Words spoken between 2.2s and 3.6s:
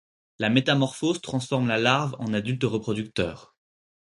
adulte reproducteur.